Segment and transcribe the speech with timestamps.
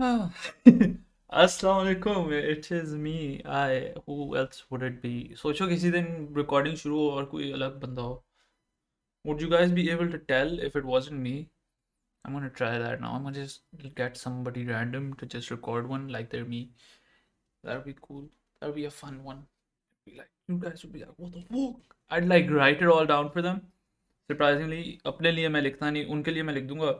[0.00, 3.16] अस्सलाम वालेकुम it is me
[3.62, 3.78] I
[4.08, 8.02] who else would it be सोचो किसी दिन रिकॉर्डिंग शुरू हो और कोई अलग बंदा
[8.02, 8.22] हो
[9.24, 11.34] would you guys be able to tell if it wasn't me
[12.24, 13.62] I'm gonna try that now I'm gonna just
[14.00, 16.60] get somebody random to just record one like they're me
[17.64, 18.26] that'd be cool
[18.62, 19.40] that'd be a fun one
[20.06, 23.10] be like you guys would be like what the fuck I'd like write it all
[23.12, 23.62] down for them
[24.30, 26.92] surprisingly अपने लिए मैं लिखता नहीं उनके लिए मैं लिख दूंगा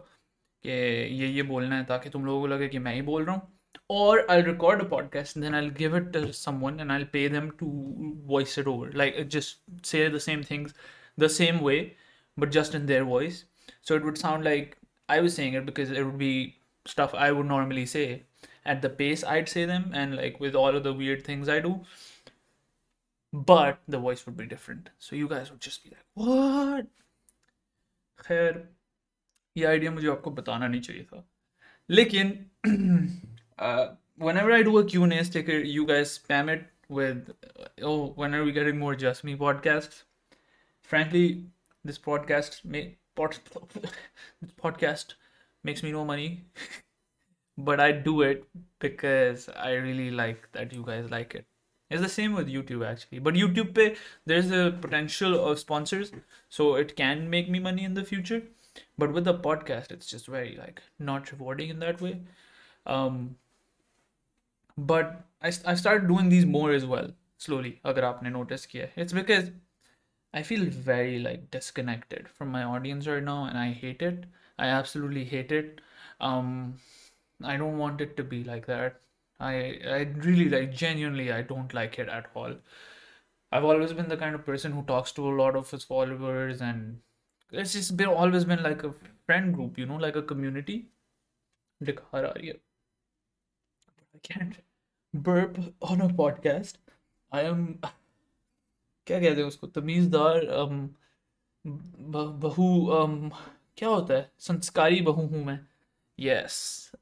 [0.63, 3.35] कि ये ये बोलना है ताकि तुम लोगों को लगे कि मैं ही बोल रहा
[3.35, 3.53] हूँ
[3.91, 7.69] record a podcast and then I'll give it to someone and I'll pay them to
[8.25, 8.91] voice it over.
[8.91, 10.73] Like just say the same things
[11.17, 11.95] the same way,
[12.37, 13.45] but just in their voice.
[13.81, 14.77] So it would sound like
[15.07, 18.23] I was saying it because it would be stuff I would normally say
[18.65, 21.59] at the pace I'd say them and like with all of the weird things I
[21.59, 21.81] do.
[23.33, 24.89] But the voice would be different.
[24.99, 26.87] So you guys would just be like, what?
[28.25, 28.78] खैर
[29.57, 31.27] ये idea मुझे आपको बताना नहीं चाहिए था
[31.89, 32.31] लेकिन
[33.59, 33.87] uh,
[34.21, 38.51] I do a Q&A sticker, you guys spam it with, uh, oh, when are we
[38.51, 40.03] getting more Just Me podcasts?
[40.81, 41.45] Frankly,
[41.83, 43.37] this podcast may pod,
[44.41, 45.13] this podcast
[45.63, 46.45] makes me no money,
[47.57, 48.43] but I do it
[48.79, 51.45] because I really like that you guys like it.
[51.89, 56.11] It's the same with YouTube actually, but YouTube pay there's a potential of sponsors,
[56.47, 58.43] so it can make me money in the future.
[58.97, 62.21] But with the podcast, it's just very like not rewarding in that way.
[62.85, 63.37] Um,
[64.77, 69.13] but I, I started doing these more as well slowly agar aapne notice kiya it's
[69.17, 69.51] because
[70.33, 74.25] I feel very like disconnected from my audience right now and I hate it.
[74.59, 75.81] I absolutely hate it.
[76.21, 76.79] Um
[77.43, 79.01] I don't want it to be like that.
[79.39, 79.53] I
[79.97, 82.55] I really like genuinely I don't like it at all.
[83.51, 86.61] I've always been the kind of person who talks to a lot of his followers
[86.61, 87.01] and
[87.52, 88.92] it's just been always been like a
[89.26, 90.86] friend group you know like a community
[94.14, 94.56] I can't
[95.12, 96.76] burp on a podcast.
[97.32, 97.78] I am
[99.06, 100.88] क्या कहते हैं उसको तमीज़दार um,
[101.66, 102.68] बहू
[102.98, 103.30] um,
[103.76, 105.58] क्या होता है संस्कारी बहू हूँ मैं
[106.18, 106.92] yes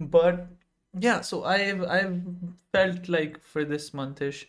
[0.00, 0.46] but
[1.06, 2.20] yeah so I've I've
[2.72, 4.44] felt like for this monthish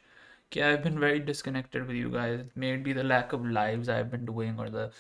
[0.52, 4.26] okay, I've been very disconnected with you guys maybe the lack of lives I've been
[4.26, 4.92] doing or the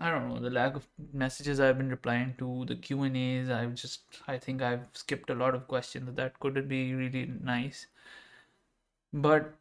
[0.00, 3.50] I don't know the lack of messages I've been replying to, the Q and A's.
[3.50, 6.14] I've just I think I've skipped a lot of questions.
[6.16, 7.86] That could be really nice,
[9.12, 9.54] but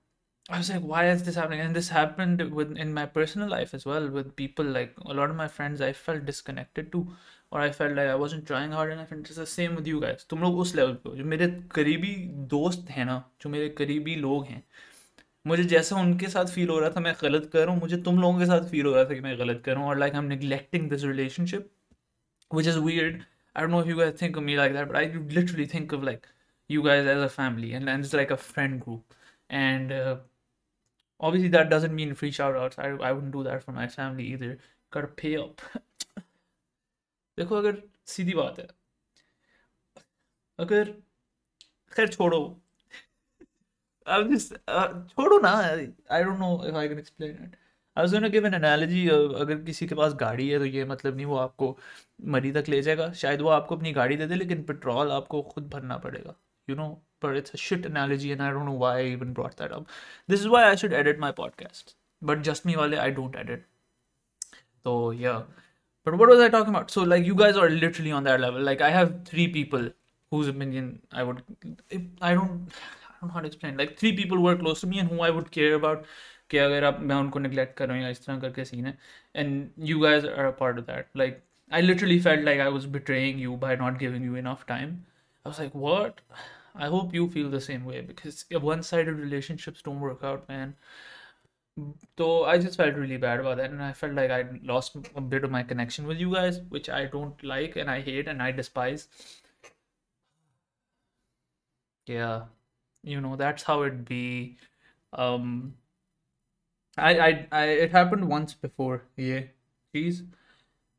[0.49, 1.61] I was like, why is this happening?
[1.61, 5.29] And this happened with in my personal life as well with people like a lot
[5.29, 5.81] of my friends.
[5.81, 7.07] I felt disconnected to,
[7.51, 9.11] or I felt like I wasn't trying hard enough.
[9.11, 10.25] And it's the same with you guys.
[10.29, 12.15] तुम लोग उस level पे हो जो मेरे करीबी
[12.55, 14.63] दोस्त हैं ना जो मेरे करीबी लोग हैं
[15.46, 18.20] मुझे जैसा उनके साथ फील हो रहा था, मैं गलत कर रहा हूँ। मुझे तुम
[18.20, 20.18] लोगों के साथ फील हो रहा था कि मैं गलत कर रहा और like I
[20.20, 21.70] am neglecting this relationship
[22.50, 23.22] which is weird
[23.56, 26.26] I know you I think me like that I literally think like
[26.70, 29.14] you guys as a family and and like a friend group
[29.50, 29.92] and
[31.20, 34.32] obviously that doesn't mean free shout out I I would do that for my family
[34.34, 34.56] इधर
[34.92, 35.56] कर पे up
[37.38, 38.66] देखो, अगर सीधी बात है,
[40.58, 40.92] अगर,
[41.92, 42.38] खैर छोड़ो
[44.05, 45.53] I'm just uh, छोड़ो ना
[46.09, 47.57] I don't know if I can explain it.
[47.95, 50.85] I was gonna give an analogy uh, अगर किसी के पास गाड़ी है तो ये
[50.85, 51.77] मतलब नहीं वो आपको
[52.35, 55.69] मरी तक ले जाएगा शायद वो आपको अपनी गाड़ी दे दे लेकिन पेट्रोल आपको खुद
[55.73, 56.35] भरना पड़ेगा
[56.67, 59.57] you know but it's a shit analogy and I don't know why I even brought
[59.57, 59.87] that up
[60.27, 63.65] this is why I should edit my podcast but just me wale I don't edit
[64.83, 65.41] so yeah
[66.05, 68.61] but what was I talking about so like you guys are literally on that level
[68.61, 69.89] like I have three people
[70.31, 71.43] whose opinion I would
[72.21, 72.79] I don't
[73.21, 75.29] don't know how to explain like three people were close to me and who I
[75.29, 76.05] would care about
[76.51, 78.97] कि अगर आप मैं उनको neglect कर रहा हूँ या इस तरह करके सीन है
[79.43, 81.41] and you guys are a part of that like
[81.79, 84.97] I literally felt like I was betraying you by not giving you enough time
[85.45, 86.21] I was like what
[86.75, 90.75] I hope you feel the same way because one-sided relationships don't work out man
[92.17, 95.21] so I just felt really bad about that and I felt like I lost a
[95.21, 98.41] bit of my connection with you guys which I don't like and I hate and
[98.41, 99.07] I despise
[102.07, 102.45] yeah
[103.05, 104.57] you know that's how it be
[105.13, 105.73] um
[106.97, 109.41] I, I I it happened once before yeah
[109.93, 110.21] jeez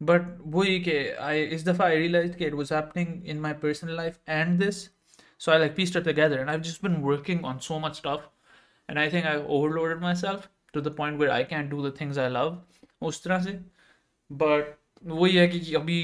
[0.01, 0.25] but
[0.57, 0.97] वही के
[1.29, 4.81] I इस दफ़ा I realized that it was happening in my personal life and this
[5.39, 8.29] so I like pieced it together and I've just been working on so much stuff
[8.89, 12.19] and I think I overloaded myself to the point where I can't do the things
[12.27, 12.59] I love
[13.11, 13.59] उस तरह से
[14.31, 14.75] but
[15.07, 16.01] वही है कि अभी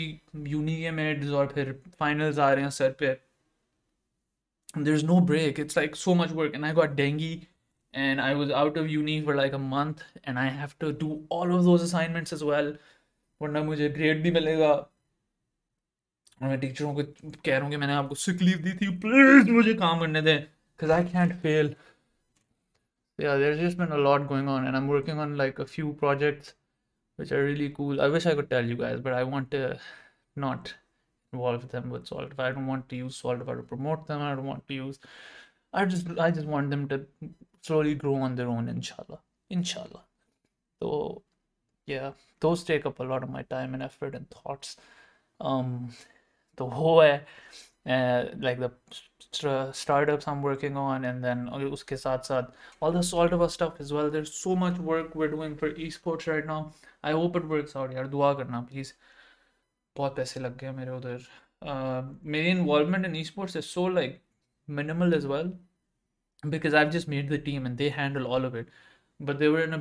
[0.52, 3.12] uni के midst और फिर फाइनल्स आ रहे हैं सर पे
[4.74, 5.58] there's no break.
[5.58, 6.54] It's like so much work.
[6.54, 7.46] And I got dengue
[7.94, 11.24] and I was out of uni for like a month and I have to do
[11.28, 12.72] all of those assignments as well.
[13.42, 14.70] वरना मुझे grade भी मिलेगा
[16.42, 19.50] और मैं टीचरों को कह रहा हूँ कि मैंने आपको सिक लीव दी थी प्लीज
[19.56, 20.38] मुझे काम करने दें
[20.78, 21.74] because I can't fail.
[23.18, 25.92] Yeah, there's just been a lot going on, and I'm working on like a few
[25.94, 26.54] projects
[27.16, 28.00] which are really cool.
[28.00, 29.80] I wish I could tell you guys, but I want to
[30.36, 30.74] not
[31.33, 32.49] involve them with Solidify.
[32.49, 34.21] I don't want to use Solidify to promote them.
[34.21, 34.99] I don't want to use.
[35.73, 37.05] I just I just want them to
[37.61, 38.69] slowly grow on their own.
[38.69, 39.19] Inshallah,
[39.49, 40.03] inshallah.
[40.81, 41.23] So
[41.85, 44.77] yeah, those take up a lot of my time and effort and thoughts.
[45.41, 45.89] Um,
[46.55, 48.71] the whole uh, like the
[49.73, 52.51] startups I'm working on, and then uske saath saath,
[52.81, 54.09] all the Solidify stuff as well.
[54.09, 56.73] There's so much work we're doing for esports right now.
[57.03, 57.91] I hope it works out.
[57.91, 58.93] Yeah, dua karna please.
[59.95, 61.25] बहुत पैसे लग गए मेरे उधर।
[62.25, 64.21] मेरी involvement in esports is so like
[64.67, 65.53] minimal as well
[66.43, 68.69] because I just made the team and they handle all of it
[69.19, 69.77] but they in a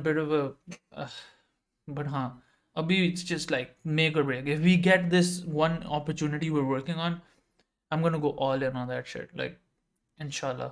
[1.87, 2.27] but हाँ
[2.75, 6.97] अभी it's just like make a break if we get this one opportunity we're working
[6.97, 9.59] on I am gonna go all in on that shot like
[10.19, 10.69] in Shah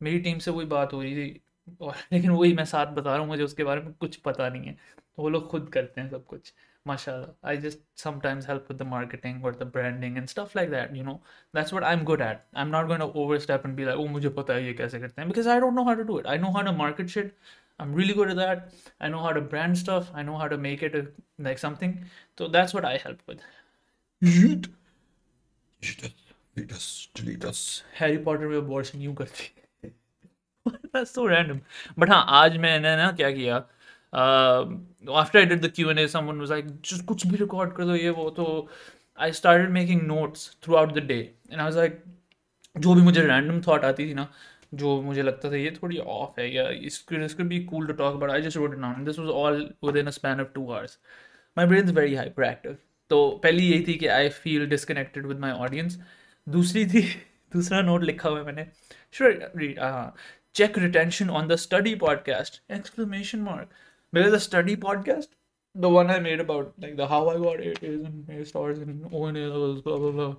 [0.00, 1.40] मेरी टीम से वही बात हो रही थी,
[1.80, 4.66] और लेकिन वही मैं साथ बता रहा हूँ, मुझे उसके बारे में कुछ पता नहीं
[4.66, 4.76] है।
[5.18, 6.52] वो लोग खुद करते हैं सब कुछ।
[6.85, 10.95] mashallah i just sometimes help with the marketing or the branding and stuff like that
[10.95, 11.19] you know
[11.53, 14.33] that's what i'm good at i'm not going to overstep and be like oh mujhe
[14.39, 16.37] pata hai ye kaise karte hain because i don't know how to do it i
[16.45, 17.33] know how to market shit
[17.79, 20.57] i'm really good at that i know how to brand stuff i know how to
[20.57, 21.05] make it a,
[21.49, 21.97] like something
[22.37, 23.39] so that's what i help with
[24.21, 24.67] delete
[26.71, 27.83] us, delete us.
[27.99, 29.49] Harry Potter में abortion यूं करती
[30.93, 31.61] That's so random.
[31.97, 33.63] But हाँ आज मैंने ना क्या किया
[34.14, 37.84] after I did the Q and A someone was like just कुछ भी रिकॉर्ड कर
[37.84, 38.68] दो, ये वो तो
[39.18, 41.18] I started making notes throughout the day
[41.50, 42.02] and I was like
[42.76, 44.26] जो भी मुझे रैंडम थॉट आती थी ना,
[44.74, 48.16] जो मुझे लगता था, ये थोड़ी ऑफ़ है, या इसके इसके be cool to talk
[48.20, 49.60] but I just wrote down this was all
[49.96, 50.98] within a span of two hours
[51.58, 52.14] my brain is very
[52.44, 52.76] hyperactive
[53.10, 55.98] तो पहली यही थी कि I feel disconnected with my audience
[56.46, 57.02] दूसरी थी,
[57.52, 58.66] दूसरा नोट लिखा हुआ है मैंने।
[59.22, 60.16] रीड हाँ।
[60.54, 62.54] Check retention on the study podcast!
[62.76, 63.40] Exclamation
[64.16, 65.28] mark because the study podcast
[65.74, 69.08] the one i made about like the how i got a's and a stars in
[69.12, 70.34] o and a levels blah blah blah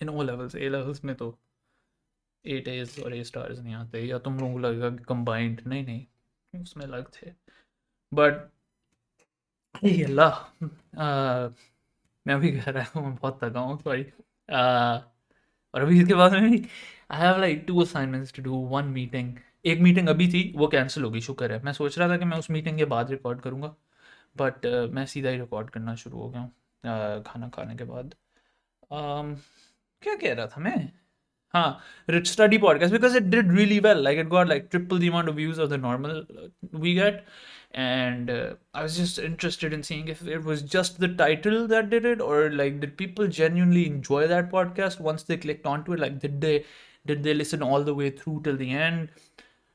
[0.00, 1.38] in o levels a levels में तो
[2.46, 5.84] eight as और A stars नहीं आते या तुम लोगों को लगेगा कि कंबाइंड नहीं
[5.84, 7.32] नहीं उसमें अलग थे
[8.14, 8.32] बट
[9.84, 10.40] अल्लाह
[12.26, 14.02] मैं अभी कह रहा हूँ बहुत थका हूँ सॉरी
[15.74, 19.80] और अभी इसके बाद में I have like two assignments to do one meeting एक
[19.80, 22.50] मीटिंग अभी थी वो कैंसिल होगी शुक्र है। मैं सोच रहा था कि मैं उस
[22.50, 23.74] मीटिंग के बाद रिकॉर्ड करूँगा
[24.36, 27.84] बट uh, मैं सीधा ही रिकॉर्ड करना शुरू हो गया हूँ uh, खाना खाने के
[27.84, 28.14] बाद।
[28.92, 29.36] Um,
[30.02, 30.92] क्या कह रहा था मैं?
[31.54, 31.80] हाँ
[32.10, 35.28] rich study podcast because it did really well like it got like triple the amount
[35.28, 36.26] of views of the normal
[36.74, 37.24] we get
[37.74, 42.06] and I was just interested in seeing if it was just the title that did
[42.06, 46.18] it or like did people genuinely enjoy that podcast once they click on to like
[46.18, 46.64] did they
[47.06, 49.08] did they listen all the way through till the end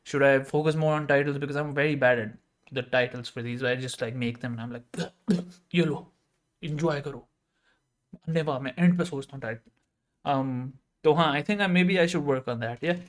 [0.04, 2.32] should i focus more on titles because i'm very bad at
[2.72, 5.10] the titles for these i just like make them and i'm like
[5.70, 6.06] yolo
[6.62, 7.26] enjoy karo
[8.38, 10.72] never मैं end पे सोचता हूँ title um
[11.04, 13.00] तो हाँ I think I maybe I should work on that yeah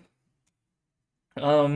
[1.52, 1.76] um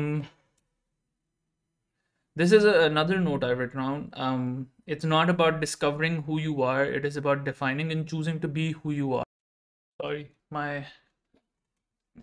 [2.36, 4.10] this is a, another note I've written down.
[4.14, 8.48] Um, it's not about discovering who you are, it is about defining and choosing to
[8.48, 9.26] be who you are.
[10.02, 10.86] Sorry, my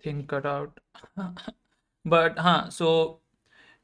[0.01, 0.79] thing cut out.
[2.04, 3.20] but, huh, so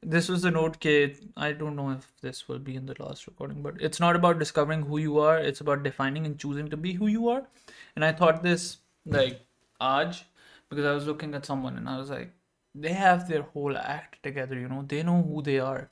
[0.01, 1.15] this was the note K.
[1.37, 4.39] I don't know if this will be in the last recording, but it's not about
[4.39, 7.47] discovering who you are, it's about defining and choosing to be who you are.
[7.95, 9.41] And I thought this like
[9.81, 10.23] Aj
[10.69, 12.31] because I was looking at someone and I was like,
[12.75, 15.89] they have their whole act together, you know, they know who they are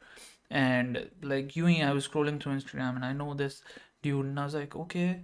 [0.50, 3.62] and like you I was scrolling through Instagram and I know this
[4.02, 5.22] dude and I was like okay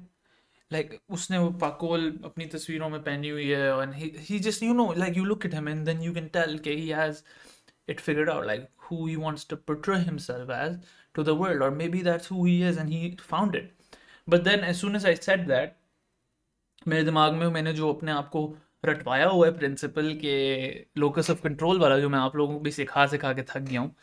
[0.71, 4.73] like like, उसने वो पाकोल अपनी तस्वीरों में पहनी हुई है and he just you
[4.73, 7.21] know like you look it him and then you can tell के he has
[7.89, 10.79] it figured out like who he wants to portray himself as
[11.15, 13.73] to the world or maybe that's who he is and he found it
[14.27, 15.75] but then as soon as I said that
[16.87, 18.45] मेरे दिमाग में मैंने जो अपने आप को
[18.85, 20.35] रटवाया हुआ है प्रिंसिपल के
[20.97, 23.81] लोकस ऑफ़ कंट्रोल वाला जो मैं आप लोगों को भी सिखा सिखा के थक गया
[23.81, 23.95] हूँ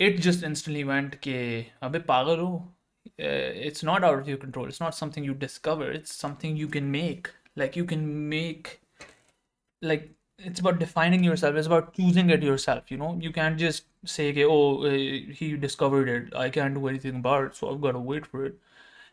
[0.00, 1.38] इट जस्ट इंस्टेंटली वेंट के
[1.82, 2.50] अबे पागल हो
[3.19, 3.25] ho
[3.69, 6.91] it's not out of your control it's not something you discover it's something you can
[6.91, 8.81] make like you can make
[9.81, 13.85] like it's about defining yourself it's about choosing it yourself you know you can't just
[14.05, 14.89] say okay, oh uh,
[15.39, 18.45] he discovered it i can't do anything about it so i've got to wait for
[18.45, 18.55] it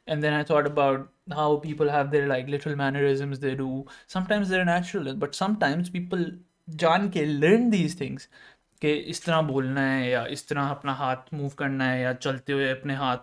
[0.07, 4.49] and then i thought about how people have their like little mannerisms they do sometimes
[4.49, 6.25] they're natural but sometimes people
[6.77, 8.29] John ke learn these things
[8.83, 12.53] कि इस तरह बोलना है या इस तरह अपना हाथ मूव करना है या चलते
[12.53, 13.19] हुए अपने हाथ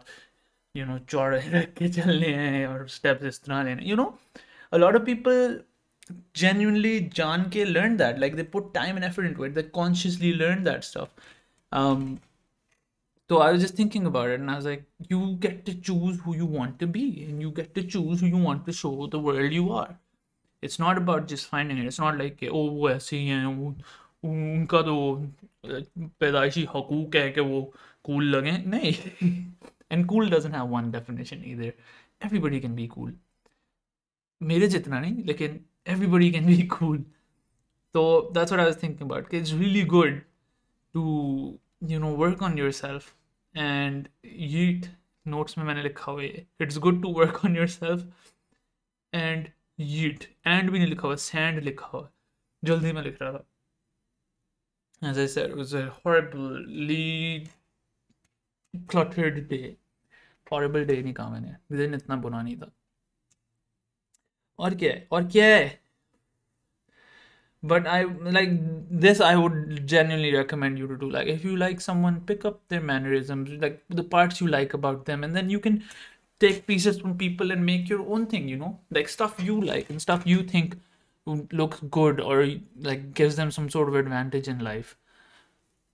[0.76, 4.14] यू नो चौड़े रख के चलने हैं और स्टेप्स इस तरह लेने you know
[4.80, 5.40] lot of people
[6.34, 8.18] genuinely John K learned that.
[8.18, 9.54] Like they put time and effort into it.
[9.54, 11.10] They consciously learned that stuff.
[11.72, 12.20] Um,
[13.30, 16.18] so I was just thinking about it, and I was like, you get to choose
[16.20, 19.06] who you want to be, and you get to choose who you want to show
[19.06, 19.98] the world you are.
[20.62, 21.86] It's not about just finding it.
[21.92, 23.46] It's not like oh वो ऐसे ही हैं
[24.24, 24.96] उनका तो
[26.20, 27.60] पैदाइशी हकूक है कि वो
[28.08, 28.92] cool लगे नहीं
[29.91, 31.73] and cool doesn't have one definition either
[32.21, 33.11] everybody can be cool
[34.43, 36.97] मेरे जितना नहीं लेकिन everybody can be cool
[37.95, 40.21] so that's what I was thinking about it's really good
[40.93, 41.03] to
[41.93, 43.13] you know work on yourself
[43.55, 44.89] and yeet
[45.25, 48.03] notes में मैंने लिखा हुआ है it's good to work on yourself
[49.13, 52.09] and yeet and भी नहीं लिखा हुआ sand लिखा हुआ
[52.63, 53.45] जल्दी में लिख रहा था
[55.09, 57.47] as I said it was a horribly
[58.87, 59.77] cluttered day
[60.52, 62.72] Horrible day नहीं कहा मैंने दिन इतना बुरा नहीं था
[64.58, 65.82] और क्या है और क्या है
[67.64, 68.04] I
[68.36, 68.50] like
[68.90, 72.60] this I would genuinely recommend you to do like if you like someone pick up
[72.68, 75.84] their mannerisms like the parts you like about them and then you can
[76.40, 79.90] take pieces from people and make your own thing you know like stuff you like
[79.90, 80.76] and stuff you think
[81.52, 82.48] looks good or
[82.80, 84.96] like gives them some sort of advantage in life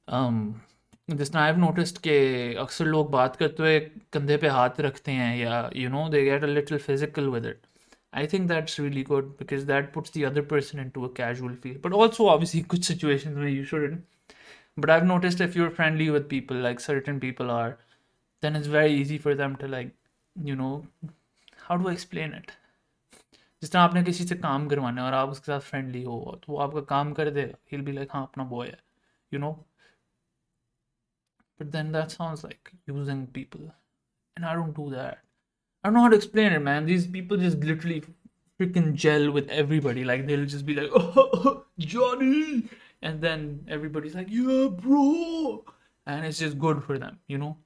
[0.09, 0.63] um
[1.09, 2.15] जिस तरह आई have noticed के
[2.61, 3.79] अक्सर लोग बात करते हुए
[4.13, 7.61] कंधे पे हाथ रखते हैं या you know they get a little physical with it
[8.15, 11.81] I think that's really good because that puts the other person into a casual feel
[11.85, 13.97] but also obviously कुछ सिचुएशन में you should
[14.79, 17.71] but I have noticed if you are friendly with people like certain people are
[18.43, 19.93] then it's very easy for them to like
[20.37, 20.71] you know
[21.63, 22.51] how do explain it
[23.63, 26.53] जिस तरह आपने किसी से काम करवाना है और आप उसके साथ फ्रेंडली हो तो
[26.53, 28.79] वो आपका काम कर देगा। हिल बी लाइक हाँ अपना बॉय है.
[29.33, 29.53] You know
[31.59, 33.61] but then that sounds like using people
[34.37, 35.19] and I don't do that
[35.83, 36.87] I don't know how to explain it, man.
[36.87, 38.03] These people just literally
[38.61, 40.05] freaking gel with everybody.
[40.05, 42.69] Like they'll just be like, "Oh, Johnny,"
[43.03, 45.65] and then everybody's like, "Yeah, bro,"
[46.07, 47.57] and it's just good for them, you know.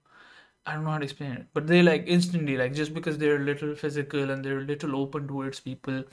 [0.66, 3.36] I don't know how to explain it, but they like instantly, like just because they're
[3.36, 6.04] a little physical and they're a little open towards people,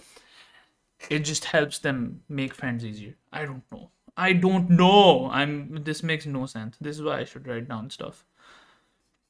[1.10, 3.16] it just helps them make friends easier.
[3.32, 3.92] I don't know.
[4.20, 5.30] I don't know.
[5.32, 6.78] I'm this makes no sense.
[6.82, 8.26] This is why I should write down stuff.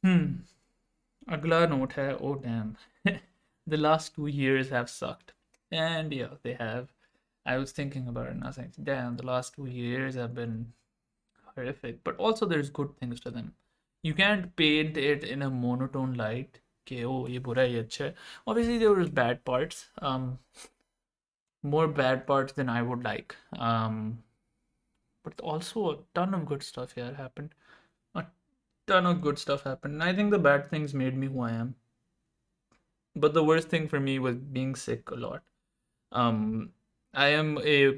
[0.04, 0.38] Hmm.
[1.28, 2.14] Agla note hai.
[2.14, 2.76] Oh damn.
[3.68, 5.34] the last two years have sucked.
[5.72, 6.88] And yeah, they have.
[7.46, 10.34] I was thinking about it and I was like, damn, the last two years have
[10.34, 10.74] been
[11.54, 12.04] horrific.
[12.04, 13.54] But also there's good things to them.
[14.02, 16.62] You can't paint it in a monotone light.
[16.88, 17.40] Okay, oh, ye.
[18.48, 19.90] Obviously there was bad parts.
[20.02, 20.40] Um
[21.62, 23.36] more bad parts than I would like.
[23.60, 24.24] Um
[25.30, 27.54] but also a ton of good stuff here happened
[28.16, 28.26] A
[28.88, 29.96] ton of good stuff happened.
[29.96, 31.76] And I think the bad things made me who I am.
[33.16, 35.44] But the worst thing for me was being sick a lot.
[36.12, 36.74] Um,
[37.14, 37.94] I am a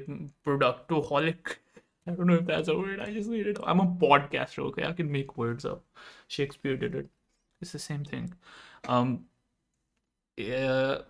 [0.46, 1.56] productoholic.
[2.06, 3.00] I don't know if that's a word.
[3.00, 3.58] I just made it.
[3.64, 4.60] I'm a podcaster.
[4.70, 5.84] Okay, I can make words up.
[6.28, 7.08] Shakespeare did it.
[7.60, 8.34] It's the same thing.
[8.88, 9.26] Um,
[10.36, 11.02] yeah,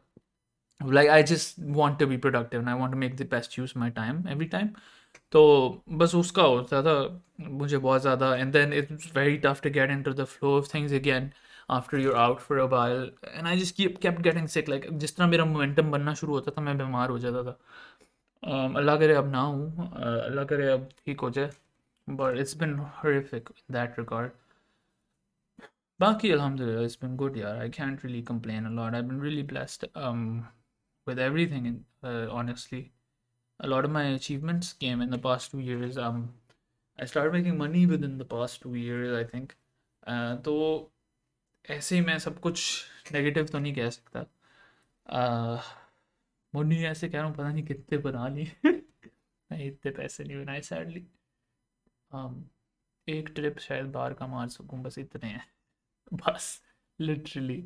[0.84, 3.72] like I just want to be productive and I want to make the best use
[3.72, 4.76] of my time every time.
[5.32, 5.42] तो
[5.88, 6.94] बस उसका होता था
[7.50, 10.92] मुझे बहुत ज़्यादा and then it's very tough to get into the flow of things
[10.92, 11.30] again
[11.70, 15.16] after you're out for a while and I just keep kept getting sick like जिस
[15.16, 17.58] तरह मेरा मोमेंटम बनना शुरू होता था मैं बीमार हो जाता था।
[18.42, 21.50] Um, अल्लाह करे अब ना हूँ अल्लाह करे अब ठीक हो जाए
[22.08, 24.30] but it's been horrific in that record
[26.00, 26.32] बाकी
[27.02, 28.94] been good yeah i can't really complain a lot.
[28.94, 30.48] I've been really blessed um
[31.06, 32.82] with everything uh, honestly.
[33.62, 35.96] A lot of my achievements came in the past two years.
[35.96, 36.34] Um,
[36.98, 39.56] I started making money within the past two years, I think.
[40.06, 40.54] Uh, तो
[41.70, 44.24] ऐसे ही मैं सब कुछ negative तो नहीं कह सकता
[45.06, 45.62] uh,
[46.54, 50.60] money ऐसे कह रहा हूँ पता नहीं कितने बना ली मैं इतने पैसे नहीं बनाए
[50.60, 51.04] सैडली
[52.10, 52.34] um,
[53.08, 55.46] एक ट्रिप शायद बाहर का मार सकूँ बस इतने हैं
[56.12, 56.60] बस
[57.00, 57.62] literally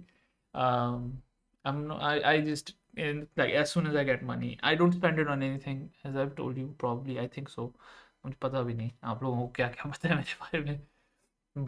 [0.54, 1.22] um,
[1.64, 4.93] I'm no, I, I just in like as soon as I get money, I don't
[4.93, 5.89] spend it on anything.
[6.03, 7.73] As I've told you, probably I think so.
[8.25, 10.79] मुझे पता भी नहीं आप लोगों को क्या क्या पता है मेरे बारे में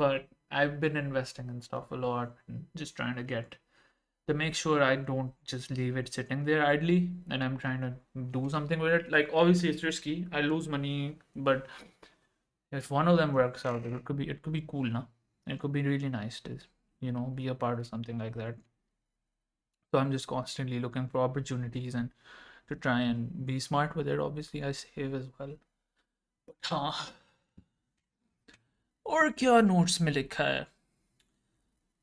[0.02, 3.56] but I've been investing in stuff a lot and just trying to get
[4.28, 7.94] to make sure I don't just leave it sitting there idly and I'm trying to
[8.38, 9.12] do something with it.
[9.12, 10.28] Like obviously it's risky.
[10.32, 11.68] I lose money, but
[12.72, 15.04] if one of them works out, it could be it could be cool, na?
[15.48, 16.58] It could be really nice to
[17.02, 18.56] you know be a part of something like that
[19.92, 22.10] so i'm just constantly looking for opportunities and
[22.68, 25.56] to try and be smart with it obviously i save as well
[26.48, 26.94] but हाँ
[29.06, 30.68] और क्या notes में लिखा है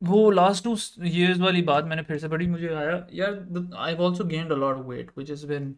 [0.02, 0.74] वो last to
[1.14, 3.34] years वाली बात मैंने फिर से पढ़ी मुझे आया यार
[3.86, 5.74] I've also gained a lot of weight which has been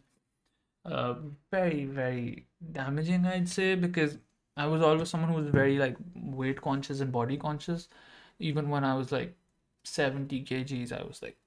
[0.85, 1.15] uh,
[1.53, 2.47] very very
[2.79, 4.19] damaging I'd say because
[4.57, 5.97] I was always someone who was very like
[6.41, 7.89] weight conscious and body conscious
[8.39, 9.35] even when I was like
[9.85, 11.39] 70 kgs I was like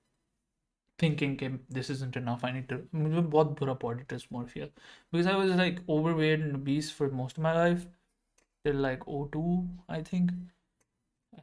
[1.03, 4.69] thinking okay, this isn't enough I need to मुझे बहुत बुरा body dysmorphia
[5.11, 7.87] because I was like overweight and obese for most of my life
[8.65, 9.45] till like 02
[9.89, 10.33] I think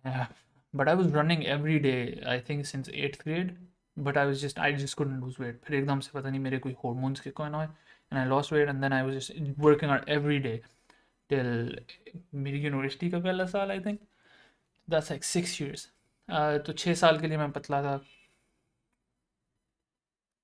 [0.06, 0.28] yeah
[0.74, 3.56] but I was running every day I think since 8th grade
[3.98, 6.60] but I was just I just couldn't lose weight फिर एकदम से पता नहीं मेरे
[6.66, 7.64] कोई hormones के कोई ना
[8.12, 9.32] and I lost weight and then I was just
[9.68, 10.60] working out every day
[11.32, 11.50] till
[12.44, 14.00] मेरी यूनिवर्सिटी का पहला साल I think
[14.88, 15.88] that's like six years
[16.30, 18.00] uh, तो छः साल के लिए मैं पतला था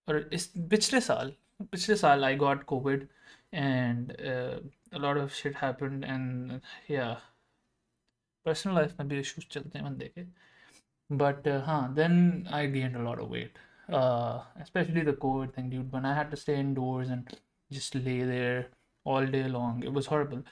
[0.08, 3.06] और इस पिछले साल पिछले साल I got COVID
[3.52, 4.58] and uh,
[4.92, 7.16] a lot of shit happened and yeah
[8.44, 10.22] personal life में भी इश्यूज चलते हैं बंदे के
[11.22, 13.58] बट हाँ then I gained a lot of wait
[13.90, 15.92] especially the COVID thing, dude.
[15.92, 17.28] When I had to stay indoors and
[17.72, 18.66] just lay there
[19.04, 20.42] all day long, it was horrible.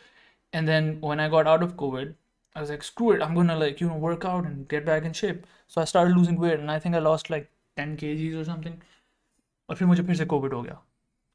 [0.53, 2.15] And then when I got out of COVID,
[2.55, 5.05] I was like, screw it, I'm gonna like you know work out and get back
[5.05, 5.47] in shape.
[5.67, 8.81] So I started losing weight, and I think I lost like 10 kgs or something.
[9.72, 10.82] और फिर मुझे फिर से Covid हो गया।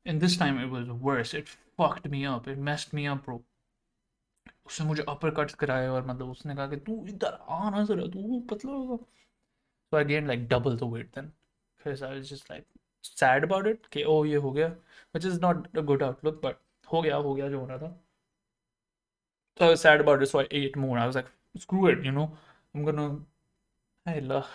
[0.07, 1.31] इन this time it was worse.
[1.39, 2.49] It fucked me up.
[2.55, 3.39] It messed me up, bro.
[4.67, 8.07] उसने मुझे upper cut कराया और मतलब उसने कहा कि तू इधर आ ना जरा
[8.13, 11.33] तू पतला होगा so I gain like double the weight then
[11.83, 12.67] फिर I was just like
[13.05, 14.69] sad about it कि ओ ये हो गया.
[14.69, 16.57] Which is not a good outlook but
[16.93, 17.97] हो गया हो गया जो होना था।
[19.59, 20.99] So I was sad about it so I ate more.
[20.99, 21.31] I was like
[21.67, 22.27] screw it you know.
[22.75, 23.07] I'm gonna
[24.07, 24.51] I love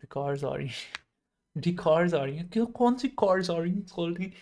[0.00, 0.44] the cars
[1.56, 4.32] are the cars are क्यों कौन सी cars आ रही हैं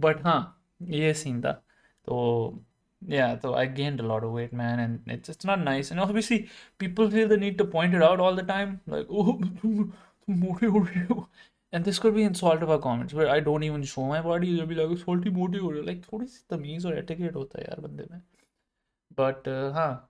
[0.00, 1.52] बट हाँ ये सीन था
[2.04, 2.64] तो
[3.08, 5.90] yeah, so I gained a lot of weight, man, and it's it's not nice.
[5.90, 9.40] And obviously, people feel the need to point it out all the time, like, oh,
[11.72, 14.22] and this could be in salt of our comments where I don't even show my
[14.22, 14.56] body.
[14.56, 17.80] They'll be like, salty मोटे हो like थोड़ी सी तमीज और etiquette होता है यार
[17.80, 18.22] बंदे में.
[19.16, 20.00] But uh, huh.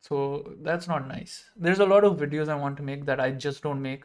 [0.00, 1.50] So that's not nice.
[1.56, 4.04] There's a lot of videos I want to make that I just don't make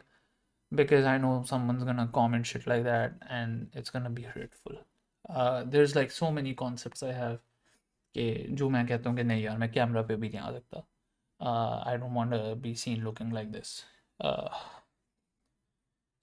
[0.73, 4.75] because I know someone's gonna comment shit like that and it's gonna be hurtful.
[5.71, 7.39] there's like so many concepts I have
[8.17, 10.79] कि जो मैं कहता हूँ कि नहीं यार मैं camera पे भी नहीं आ सकता
[11.89, 13.79] I don't want to be seen looking like this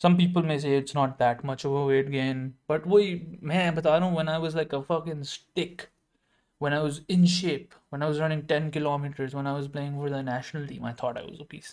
[0.05, 3.13] some people may say it's not that much of a weight gain but वही
[3.51, 5.85] मैं बता रहा हूँ when I was like a fucking stick
[6.65, 9.97] when I was in shape when I was running 10 kilometers when I was playing
[10.01, 11.73] for the national team I thought I was obese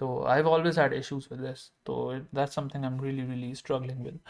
[0.00, 1.96] so I've always had issues with this so
[2.32, 4.20] that's something I'm really really struggling with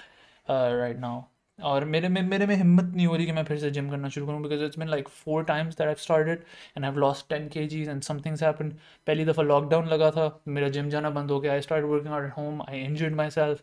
[0.48, 1.18] uh, right now
[1.58, 4.08] और मेरे में मेरे में हिम्मत नहीं हो रही कि मैं फिर से जिम करना
[4.08, 6.44] शुरू करूँ because it's been like four times that I started
[6.76, 8.70] and have lost ten के जीज एंड समथिंग्स हैपन
[9.06, 12.24] पहली दफ़ा लॉकडाउन लगा था मेरा जिम जाना बंद हो गया I start working out
[12.24, 13.62] at home I injured myself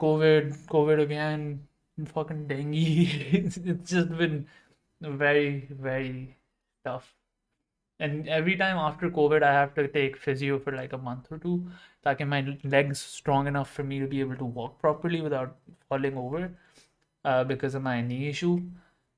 [0.00, 1.48] covid covid again
[1.98, 4.46] fucking dengue it's just been
[5.00, 6.36] very very
[6.84, 7.14] tough
[8.00, 11.38] and every time after covid i have to take physio for like a month or
[11.38, 11.56] two
[12.06, 12.40] ताकि my
[12.74, 15.56] legs strong enough for me to be able to walk properly without
[15.88, 16.48] falling over
[17.24, 18.56] because of my knee issue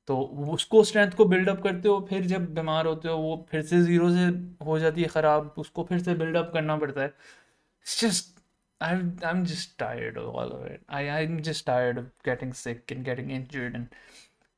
[0.07, 0.16] तो
[0.53, 4.11] उसको strength को buildup करते हो फिर जब बीमार होते हो वो फिर से ज़ीरो
[4.12, 4.25] से
[4.66, 7.12] हो जाती है ख़राब उसको फिर से बिल्डअप करना पड़ता है
[7.99, 8.40] just
[8.81, 10.81] I'm I'm just tired of all of it.
[10.88, 13.95] I I'm just tired of getting sick and getting injured and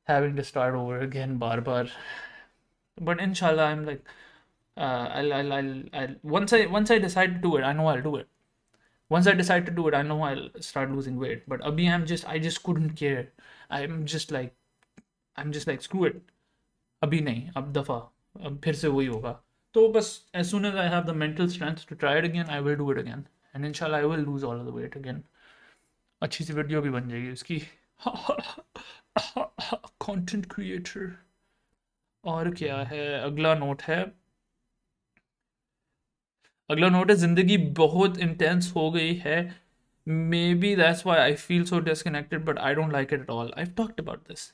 [0.07, 1.83] having to start over again bar bar.
[3.01, 4.05] But inshallah, I'm like,
[4.77, 7.87] uh, I'll, I'll I'll I'll once I once I decide to do it, I know
[7.87, 8.27] I'll do it
[9.09, 11.43] once I decide to do it, I know I'll start losing weight.
[11.47, 13.31] But abhi I'm just I just couldn't care.
[13.69, 14.55] I'm just like
[15.35, 16.21] I'm just like screw it.
[17.03, 17.95] अभी नहीं अब दफ़ा
[18.45, 19.31] अब फिर से वही होगा
[19.73, 20.09] तो बस
[20.41, 22.89] as soon as I have the mental strength to try it again, I will do
[22.91, 23.25] it again.
[23.53, 25.21] And inshallah I will lose all of the weight again.
[26.23, 27.59] अच्छी सी वीडियो भी बन जाएगी उसकी
[30.07, 31.11] कंटेंट क्रिएटर
[32.24, 33.06] और क्या है?
[33.24, 34.00] अगला नोट है।
[36.70, 39.36] अगला नोट है ज़िंदगी बहुत इंटेंस हो गई है।
[40.54, 43.64] Maybe that's why I feel so disconnected but I don't like it at all I
[43.76, 44.52] talked about this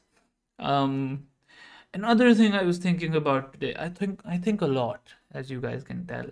[1.95, 5.61] another thing I was thinking about today, I think I think a lot, as you
[5.61, 6.27] guys can tell.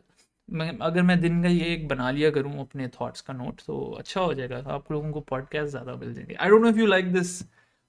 [0.48, 3.78] मैं अगर मैं दिन का ये एक बना लिया करूँ अपने थॉट्स का नोट तो
[3.98, 6.86] अच्छा हो जाएगा। आप लोगों को पॉडकास्ट ज़्यादा मिल जाएँगे। I don't know if you
[6.86, 7.40] like this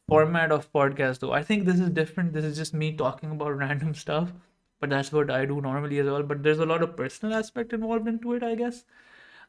[0.08, 3.58] format of podcast though i think this is different this is just me talking about
[3.66, 4.32] random stuff
[4.80, 6.24] but that's what I do normally as well.
[6.24, 8.84] But there's a lot of personal aspect involved into it, I guess.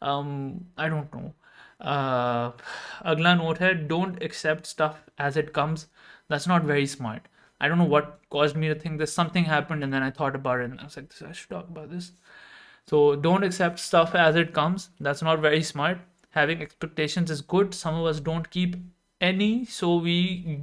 [0.00, 1.34] Um, I don't know.
[1.80, 2.52] Uh,
[3.04, 5.86] agla note hai, don't accept stuff as it comes.
[6.28, 7.28] That's not very smart.
[7.60, 9.12] I don't know what caused me to think this.
[9.12, 11.68] Something happened, and then I thought about it, and I was like, I should talk
[11.68, 12.12] about this.
[12.86, 14.90] So don't accept stuff as it comes.
[15.00, 15.98] That's not very smart.
[16.30, 17.74] Having expectations is good.
[17.74, 18.76] Some of us don't keep
[19.20, 20.58] any so we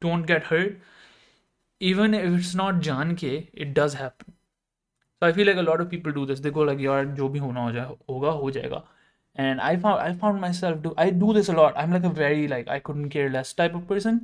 [0.00, 0.80] don't get hurt.
[1.80, 4.34] Even if it's not jaan ke it does happen.
[5.20, 6.40] So i feel like a lot of people do this.
[6.40, 8.82] They go like yaar jo bhi hona ho jaye hoga ho jayega.
[9.36, 11.74] And i found i found myself do i do this a lot.
[11.76, 14.22] I'm like a very like i couldn't care less type of person.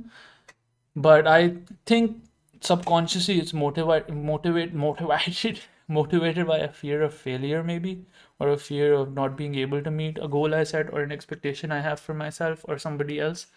[0.95, 2.17] But i think
[2.61, 8.05] subconsciously it's motivated motivate motivated motivated by a fear of failure maybe
[8.39, 11.11] or a fear of not being able to meet a goal I set or an
[11.11, 13.47] expectation I have for myself or somebody else.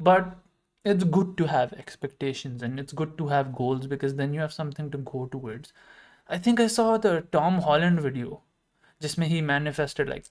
[0.00, 0.36] But
[0.84, 4.52] it's good to have expectations and it's good to have goals because then you have
[4.52, 5.72] something to go towards.
[6.28, 8.42] I think I saw the Tom Holland video,
[9.00, 10.26] just he manifested like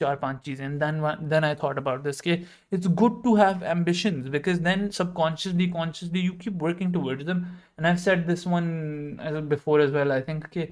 [0.00, 2.32] चार पाँच चीज़ें then then I thought about this के
[2.72, 7.44] it's good to have ambition because then subconsciously consciously you keep working towards them
[7.78, 8.68] and I set this one
[9.48, 10.64] before as well I think के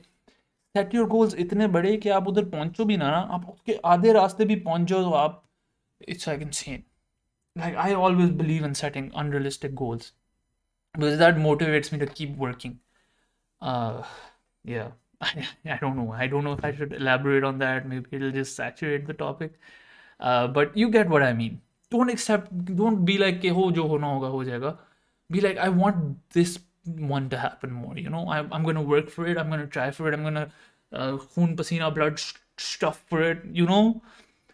[0.74, 4.44] set your goals इतने बड़े कि आप उधर पहुंचो भी ना, आप उसके आधे रास्ते
[4.44, 5.42] भी पहुँच जाओ तो आप
[6.08, 6.82] it's I can seen
[7.56, 10.12] like I always believe in setting unrealistic goals
[10.94, 12.74] because that motivates me to keep working
[14.64, 16.12] yeah I, I don't know.
[16.12, 17.88] I don't know if I should elaborate on that.
[17.88, 19.54] Maybe it'll just saturate the topic.
[20.20, 21.60] Uh, but you get what I mean.
[21.90, 24.78] Don't accept, don't be like, hey, ho, jo hona hoga, ho jayega.
[25.30, 27.96] Be like, I want this one to happen more.
[27.96, 29.38] You know, I, I'm going to work for it.
[29.38, 30.14] I'm going to try for it.
[30.14, 30.50] I'm going to
[30.92, 34.02] uh, khoon, pasina, blood sh- stuff for it, you know?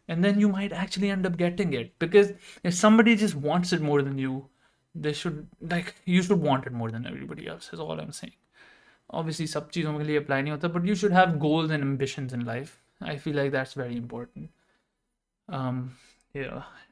[0.08, 1.98] And then you might actually end up getting it.
[1.98, 2.32] Because
[2.64, 4.48] if somebody just wants it more than you,
[4.94, 8.34] they should, like, you should want it more than everybody else, is all I'm saying.
[9.10, 12.34] Obviously सब चीज़ों के लिए apply नहीं होता but you should have goals and ambitions
[12.34, 14.48] in life I feel like that's very important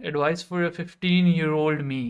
[0.06, 2.02] advice for a fifteen year old me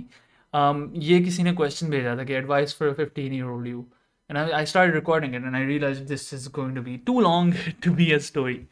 [1.09, 3.87] ये किसी ने question भेजा था कि advice for a fifteen year old you
[4.31, 7.55] I, I started recording it and I realized this is going to be too long
[7.81, 8.69] to be a story.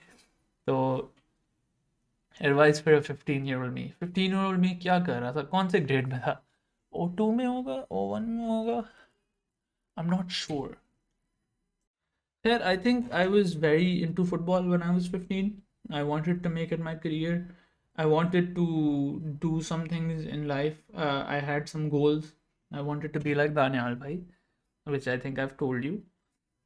[0.66, 1.10] So
[2.40, 3.94] advice for a 15 year old me.
[4.00, 6.42] 15 year old me क्या कर रहा था कौन से grade में था
[6.92, 10.76] O two में होगा ओ वन में होगा I am not sure
[12.43, 15.61] yeah, I think I was very into football when I was 15.
[15.91, 17.55] I wanted to make it my career.
[17.95, 20.77] I wanted to do some things in life.
[20.95, 22.33] Uh, I had some goals.
[22.71, 24.21] I wanted to be like Daniel bhai,
[24.85, 26.01] which I think I've told you.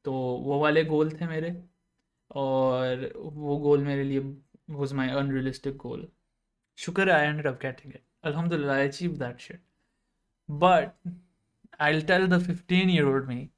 [0.06, 0.14] तो
[0.44, 1.50] वो वाले गोल थे मेरे
[2.42, 4.20] और वो गोल मेरे लिए
[4.80, 6.06] was my unrealistic goal.
[6.78, 8.04] शुक्र I ended up getting it.
[8.24, 9.60] Alhamdulillah, I achieved that shit.
[10.48, 10.96] But
[11.80, 13.51] I'll tell the 15 year old me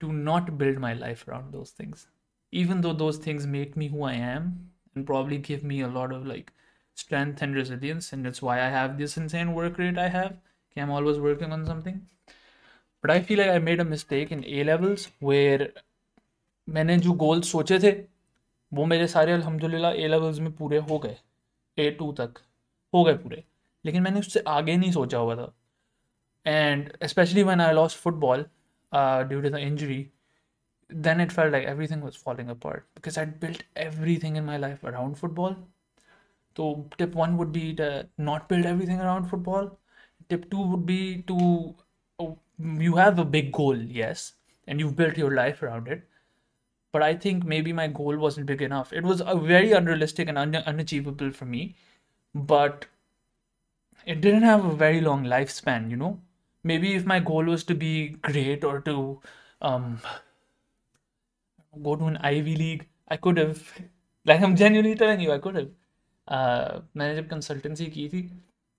[0.00, 2.06] to not build my life around those things
[2.52, 4.50] even though those things make me who i am
[4.94, 6.52] and probably give me a lot of like
[6.94, 10.82] strength and resilience and that's why i have this insane work rate i have okay,
[10.82, 12.00] i'm always working on something
[13.04, 15.68] but i feel like i made a mistake in a levels where
[16.68, 17.90] मैंने जो goals सोचे थे
[18.72, 21.16] वो मेरे सारे अल्हम्दुलिल्लाह A levels में पूरे हो गए
[21.78, 22.38] ए टू तक
[22.94, 23.44] हो गए पूरे
[23.84, 25.52] लेकिन मैंने उससे आगे नहीं सोचा हुआ था
[26.46, 28.44] and specially when I lost football
[28.91, 30.11] uh, due to the injury,
[30.89, 34.83] then it felt like everything was falling apart because I'd built everything in my life
[34.83, 35.57] around football.
[36.57, 39.77] So, tip one would be to not build everything around football.
[40.29, 41.75] Tip two would be to
[42.19, 44.33] oh, you have a big goal, yes,
[44.67, 46.07] and you've built your life around it.
[46.93, 48.93] But I think maybe my goal wasn't big enough.
[48.93, 51.75] It was a very unrealistic and un- unachievable for me,
[52.35, 52.85] but
[54.05, 56.21] it didn't have a very long lifespan, you know
[56.63, 59.19] maybe if my goal was to be great or to
[59.61, 59.99] um,
[61.73, 63.61] go to an Ivy League, I could have.
[64.25, 65.69] Like I'm genuinely telling you, I could have.
[66.27, 68.21] Uh, मैंने जब consultancy की थी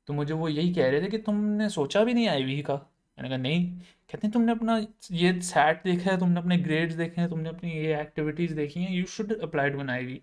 [0.09, 3.29] तो मुझे वो यही कह रहे थे कि तुमने सोचा भी नहीं आईवी का मैंने
[3.29, 3.66] कहा नहीं
[4.11, 4.77] कहते हैं तुमने अपना
[5.12, 8.92] ये सैट देखा है तुमने अपने ग्रेड्स देखे हैं तुमने अपनी ये एक्टिविटीज़ देखी हैं
[8.92, 10.21] you should apply to an Ivy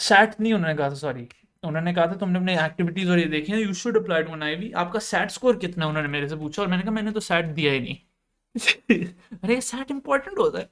[0.00, 1.28] SAT नहीं उन्होंने कहा था सॉरी
[1.62, 4.42] उन्होंने कहा था तुमने अपने एक्टिविटीज़ और ये देखी है you should apply to an
[4.42, 7.20] Ivy आपका सैट स्कोर कितना है उन्होंने मेरे से पूछा और मैंने कहा मैंने तो
[7.20, 9.04] सैट दिया ही नहीं
[9.44, 10.68] अरे सैट इंपॉर्टेंट होता है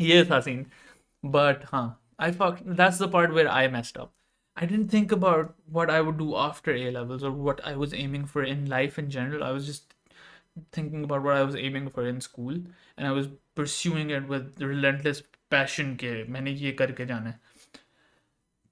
[0.00, 0.66] ये था सीन
[1.24, 1.86] बट हाँ
[2.20, 4.12] I fuck that's the part where I messed up
[4.56, 7.92] I didn't think about what I would do after A levels or what I was
[7.94, 9.44] aiming for in life in general.
[9.44, 9.94] I was just
[10.72, 14.60] thinking about what I was aiming for in school and I was pursuing it with
[14.60, 17.40] relentless passion के मैंने ये करके जाना है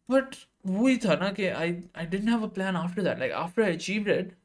[0.09, 0.35] but
[0.67, 3.75] वही था ना कि I I didn't have a plan after that like after I
[3.77, 4.37] achieved it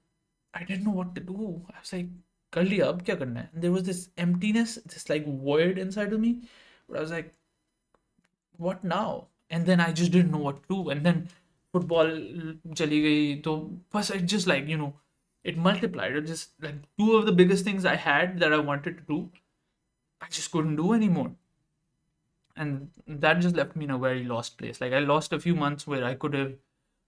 [0.58, 2.12] I didn't know what to do I like
[2.54, 5.26] कर लिया अब क्या करना है there was this emptiness this like
[6.26, 6.34] me
[6.88, 7.30] but I was like
[8.64, 11.22] what now and then I just didn't know what to do and then
[11.74, 12.10] football
[12.78, 13.56] चली गई तो
[13.96, 14.94] बस it just like you know
[15.46, 16.16] it multiplied.
[16.16, 19.30] It just like two of the biggest things I had that I wanted to do,
[20.22, 21.32] I just couldn't do anymore.
[22.57, 24.81] And that just left me in a very lost place.
[24.81, 26.55] Like I lost a few months where I could have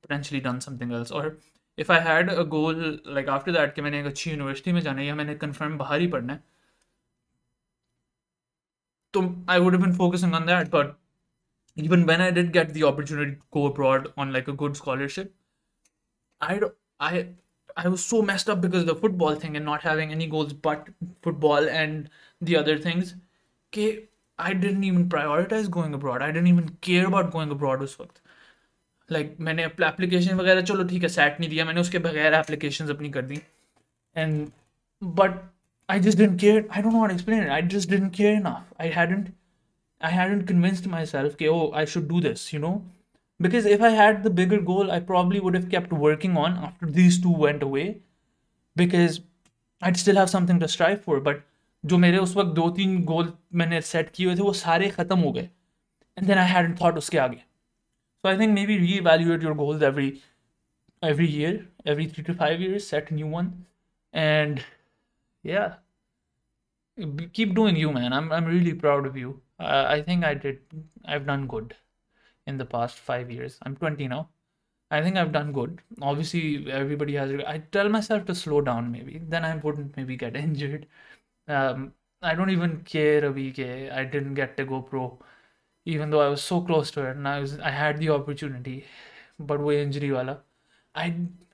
[0.02, 1.10] potentially done something else.
[1.10, 1.38] Or
[1.76, 5.00] if I had a goal like after that कि मैंने एक अच्छी university में जाना
[5.00, 6.42] है या मैंने confirm बाहर ही पढ़ना है
[9.14, 9.20] तो
[9.54, 10.70] I would have been focusing on that.
[10.70, 10.96] But
[11.76, 15.34] even when I did get the opportunity to go abroad on like a good scholarship,
[16.40, 16.60] I
[17.00, 17.28] I
[17.76, 20.52] I was so messed up because of the football thing and not having any goals
[20.52, 20.88] but
[21.22, 22.10] football and
[22.40, 23.14] the other things.
[23.68, 26.22] Okay, I didn't even prioritize going abroad.
[26.22, 28.20] I didn't even care about going abroad उस वक्त
[29.12, 33.10] like मैंने application वगैरह चलो ठीक है set नहीं दिया मैंने उसके बगैर एप्लीकेशन अपनी
[33.10, 33.40] कर दी
[34.16, 34.46] and
[35.20, 35.40] but
[35.88, 39.32] I just didn't care I don't not explain I just didn't care enough I hadn't
[40.04, 42.80] I hadn't convinced my self कि ओ I should do this you know
[43.40, 46.86] because if I had the bigger goal, I probably would have kept working on after
[46.86, 47.98] these two went away
[48.76, 49.20] because
[49.82, 51.20] I'd still have something to strive for.
[51.20, 51.42] But
[51.85, 55.19] जो मेरे उस वक्त दो तीन गोल मैंने set किए हुए थे वो सारे ख़त्म
[55.19, 55.49] हो गए
[56.17, 57.43] and then I had thought उसके आगे
[58.23, 60.05] So I think maybe reevaluate your goals every
[61.09, 61.51] every year,
[61.93, 63.49] every three to five years, set a new one,
[64.13, 64.63] and
[65.43, 65.75] yeah,
[67.33, 68.13] keep doing you, man.
[68.13, 69.41] I'm I'm really proud of you.
[69.59, 70.59] Uh, I think I did.
[71.05, 71.75] I've done good
[72.47, 73.57] in the past five years.
[73.63, 74.29] I'm 20 now.
[74.91, 75.81] I think I've done good.
[76.01, 77.31] Obviously, everybody has.
[77.47, 78.91] I tell myself to slow down.
[78.91, 80.87] Maybe then I wouldn't maybe get injured.
[81.48, 83.58] Um, I don't even care a week.
[83.58, 85.18] I didn't get to go pro
[85.86, 88.84] even though I was so close to it and I was I had the opportunity
[89.50, 90.36] but वो injury वाला
[90.94, 91.06] I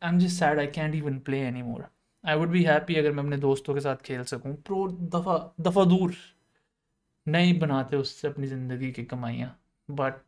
[0.03, 1.91] I'm just sad I can't even play anymore
[2.25, 5.85] I would be happy अगर मैं अपने दोस्तों के साथ खेल सकूं प्रो दफ़ा दफ़ा
[5.95, 6.15] दूर
[7.27, 9.51] नहीं बनाते उससे अपनी ज़िंदगी की कमाइयाँ
[10.01, 10.21] but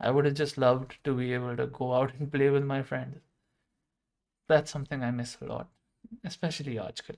[0.00, 2.82] I would have just loved to be able to go out and play with my
[2.92, 3.20] friends
[4.48, 5.70] that's something I miss a lot
[6.32, 7.16] especially आजकल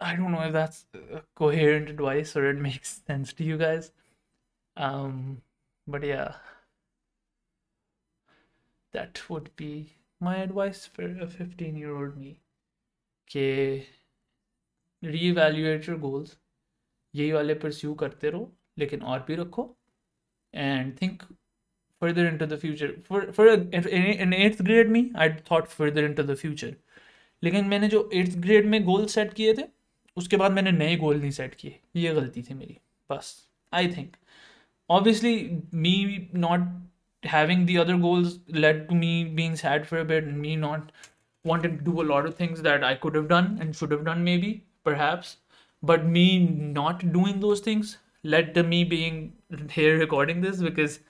[0.00, 3.92] I don't know if that's a coherent advice or it makes sense to you guys
[4.76, 5.42] um,
[5.86, 6.34] but yeah,
[8.92, 12.40] that would be my advice for a 15 year old me.
[13.30, 13.86] कि
[15.14, 16.36] reevaluate your goals
[17.14, 19.64] यही वाले pursue करते रहो लेकिन और भी रखो
[20.54, 21.24] and think
[22.02, 23.56] further into the future for for a,
[24.24, 26.74] in eighth grade me I thought further into the future
[27.42, 29.64] लेकिन मैंने जो एट्थ ग्रेड में गोल सेट किए थे
[30.16, 32.78] उसके बाद मैंने नए गोल नहीं सेट किए ये गलती थी मेरी
[33.10, 33.34] बस
[33.74, 34.16] I think
[34.96, 36.60] obviously me not
[37.22, 40.92] having the other goals led to me being sad for a bit and me not
[41.44, 44.04] wanting to do a lot of things that I could have done and should have
[44.04, 45.36] done maybe perhaps
[45.82, 46.38] but me
[46.78, 49.32] not doing those things led to me being
[49.70, 51.00] here recording this because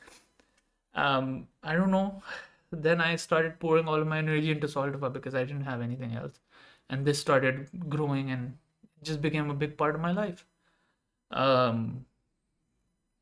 [0.95, 2.23] um I don't know
[2.71, 6.15] then I started pouring all of my energy into Solidify because I didn't have anything
[6.15, 6.41] else
[6.91, 8.57] and this started growing and
[9.03, 10.45] just became a big part of my life
[11.31, 11.83] um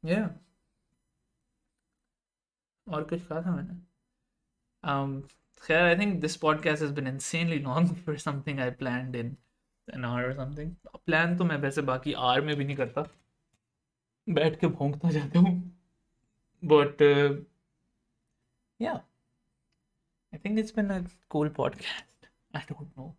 [0.03, 0.29] yeah
[2.89, 3.81] और कुछ कहा था मैंने
[4.93, 5.23] um
[5.63, 9.37] खैर I think this podcast has been insanely long for something I planned in
[9.89, 10.75] an hour or something
[11.07, 13.07] plan तो मैं वैसे बाकी आर में भी नहीं करता
[14.29, 15.55] बैठ के भोंकता जाता हूँ
[16.63, 17.35] but uh,
[18.81, 19.01] yeah
[20.33, 23.15] I think it's been a cool podcast I don't know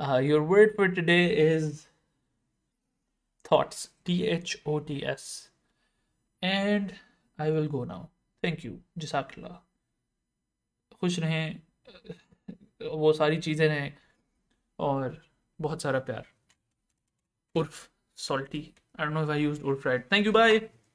[0.00, 1.86] uh, your word for today is
[3.44, 3.88] thoughts.
[4.04, 5.50] T H O T S.
[6.42, 6.94] And
[7.38, 8.02] I will go now.
[8.44, 9.48] Thank you जसाकल्ला
[11.00, 11.60] खुश रहें
[13.00, 13.92] वो सारी चीज़ें रहें
[14.78, 15.20] और
[15.60, 16.26] बहुत सारा प्यार.
[17.54, 18.62] उर्फ़ salty
[19.00, 20.58] I don't know if I used उर्फ़ right thank you bye